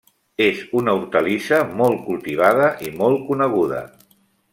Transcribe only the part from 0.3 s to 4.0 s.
És una hortalissa molt cultivada i molt coneguda.